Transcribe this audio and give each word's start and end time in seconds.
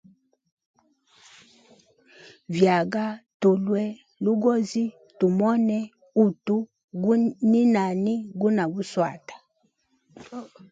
Vyaga 2.53 3.05
tulwe 3.41 3.81
logozi 4.25 4.83
tumone 5.19 5.77
utu 6.23 6.57
ni 7.49 7.61
nani 7.75 8.13
guna 8.39 8.63
buswata. 8.73 9.35